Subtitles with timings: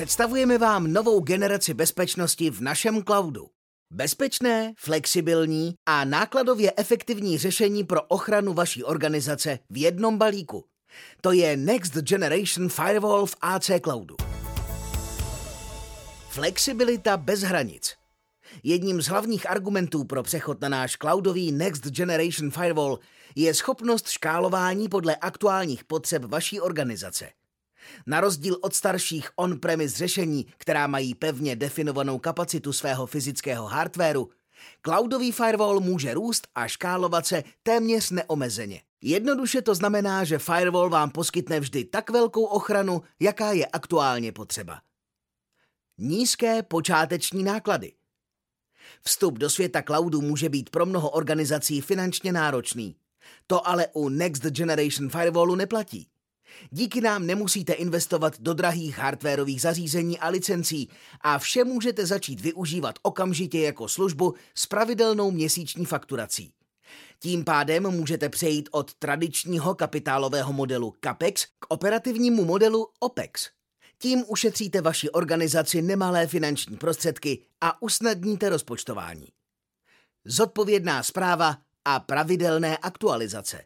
[0.00, 3.46] Představujeme vám novou generaci bezpečnosti v našem cloudu.
[3.90, 10.64] Bezpečné, flexibilní a nákladově efektivní řešení pro ochranu vaší organizace v jednom balíku.
[11.20, 14.16] To je Next Generation Firewall v AC Cloudu.
[16.28, 17.94] Flexibilita bez hranic.
[18.62, 22.98] Jedním z hlavních argumentů pro přechod na náš cloudový Next Generation Firewall
[23.36, 27.28] je schopnost škálování podle aktuálních potřeb vaší organizace.
[28.06, 34.28] Na rozdíl od starších on-premise řešení, která mají pevně definovanou kapacitu svého fyzického hardwareu,
[34.82, 38.82] cloudový firewall může růst a škálovat se téměř neomezeně.
[39.02, 44.80] Jednoduše to znamená, že firewall vám poskytne vždy tak velkou ochranu, jaká je aktuálně potřeba.
[45.98, 47.92] Nízké počáteční náklady.
[49.02, 52.96] Vstup do světa cloudu může být pro mnoho organizací finančně náročný.
[53.46, 56.09] To ale u Next Generation Firewallu neplatí.
[56.70, 60.88] Díky nám nemusíte investovat do drahých hardwareových zařízení a licencí
[61.20, 66.52] a vše můžete začít využívat okamžitě jako službu s pravidelnou měsíční fakturací.
[67.18, 73.48] Tím pádem můžete přejít od tradičního kapitálového modelu CAPEX k operativnímu modelu OPEX.
[73.98, 79.28] Tím ušetříte vaši organizaci nemalé finanční prostředky a usnadníte rozpočtování.
[80.24, 83.64] Zodpovědná zpráva a pravidelné aktualizace.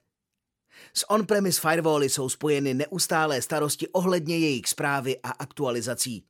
[0.92, 6.24] S on-premise firewally jsou spojeny neustálé starosti ohledně jejich zprávy a aktualizací.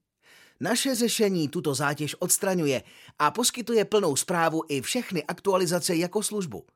[0.61, 2.83] Naše řešení tuto zátěž odstraňuje
[3.19, 6.67] a poskytuje plnou zprávu i všechny aktualizace jako službu.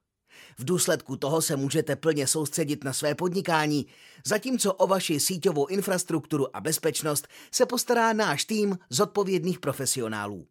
[0.59, 3.87] V důsledku toho se můžete plně soustředit na své podnikání,
[4.27, 10.47] zatímco o vaši síťovou infrastrukturu a bezpečnost se postará náš tým zodpovědných profesionálů.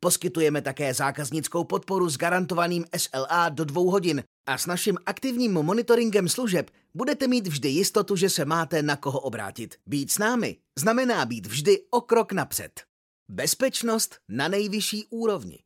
[0.00, 6.28] Poskytujeme také zákaznickou podporu s garantovaným SLA do dvou hodin a s naším aktivním monitoringem
[6.28, 9.74] služeb budete mít vždy jistotu, že se máte na koho obrátit.
[9.86, 12.82] Být s námi znamená být vždy o krok napřed.
[13.28, 15.58] Bezpečnost na nejvyšší úrovni.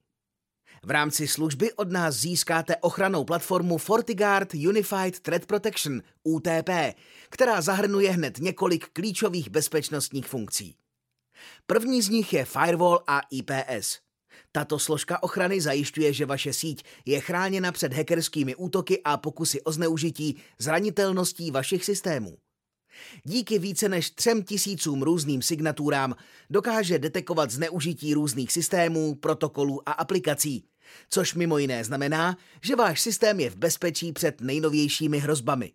[0.84, 6.70] V rámci služby od nás získáte ochranou platformu FortiGuard Unified Threat Protection UTP,
[7.30, 10.76] která zahrnuje hned několik klíčových bezpečnostních funkcí.
[11.66, 13.98] První z nich je Firewall a IPS.
[14.52, 19.72] Tato složka ochrany zajišťuje, že vaše síť je chráněna před hackerskými útoky a pokusy o
[19.72, 22.38] zneužití zranitelností vašich systémů.
[23.24, 26.14] Díky více než třem tisícům různým signaturám
[26.50, 30.64] dokáže detekovat zneužití různých systémů, protokolů a aplikací,
[31.10, 35.72] což mimo jiné znamená, že váš systém je v bezpečí před nejnovějšími hrozbami.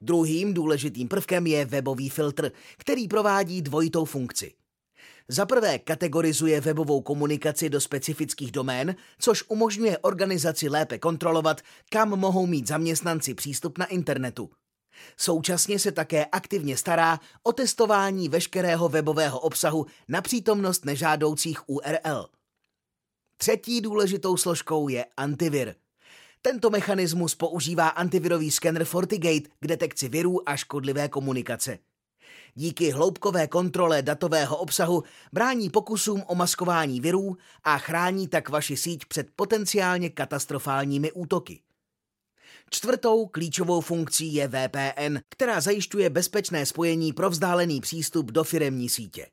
[0.00, 4.52] Druhým důležitým prvkem je webový filtr, který provádí dvojitou funkci.
[5.32, 12.46] Za prvé kategorizuje webovou komunikaci do specifických domén, což umožňuje organizaci lépe kontrolovat, kam mohou
[12.46, 14.50] mít zaměstnanci přístup na internetu.
[15.16, 22.28] Současně se také aktivně stará o testování veškerého webového obsahu na přítomnost nežádoucích URL.
[23.36, 25.74] Třetí důležitou složkou je antivir.
[26.42, 31.78] Tento mechanismus používá antivirový skener FortiGate k detekci virů a škodlivé komunikace.
[32.54, 35.02] Díky hloubkové kontrole datového obsahu
[35.32, 41.60] brání pokusům o maskování virů a chrání tak vaši síť před potenciálně katastrofálními útoky.
[42.70, 49.26] Čtvrtou klíčovou funkcí je VPN, která zajišťuje bezpečné spojení pro vzdálený přístup do firemní sítě.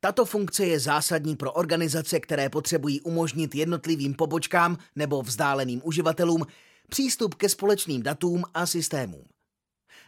[0.00, 6.46] Tato funkce je zásadní pro organizace, které potřebují umožnit jednotlivým pobočkám nebo vzdáleným uživatelům
[6.88, 9.24] přístup ke společným datům a systémům.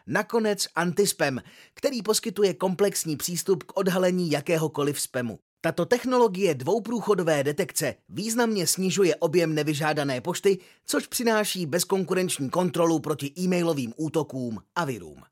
[0.07, 1.41] Nakonec antispam,
[1.75, 5.39] který poskytuje komplexní přístup k odhalení jakéhokoliv spamu.
[5.63, 13.93] Tato technologie dvouprůchodové detekce významně snižuje objem nevyžádané pošty, což přináší bezkonkurenční kontrolu proti e-mailovým
[13.97, 15.23] útokům a virům.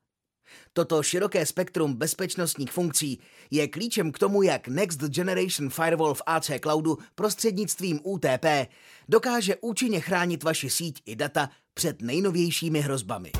[0.72, 6.50] Toto široké spektrum bezpečnostních funkcí je klíčem k tomu, jak Next Generation Firewall v AC
[6.62, 8.46] Cloudu prostřednictvím UTP
[9.08, 13.32] dokáže účinně chránit vaši síť i data před nejnovějšími hrozbami.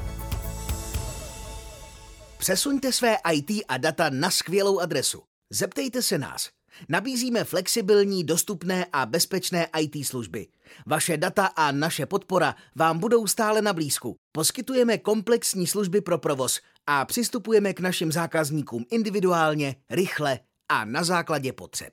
[2.38, 5.22] Přesuňte své IT a data na skvělou adresu.
[5.52, 6.48] Zeptejte se nás.
[6.88, 10.46] Nabízíme flexibilní, dostupné a bezpečné IT služby.
[10.86, 14.16] Vaše data a naše podpora vám budou stále na blízku.
[14.32, 21.52] Poskytujeme komplexní služby pro provoz a přistupujeme k našim zákazníkům individuálně, rychle a na základě
[21.52, 21.92] potřeb.